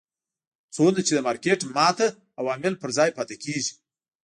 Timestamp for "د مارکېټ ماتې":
1.15-2.07